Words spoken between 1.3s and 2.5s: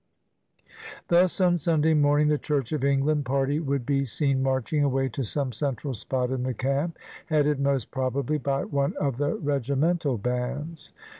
on Sxmday morning, the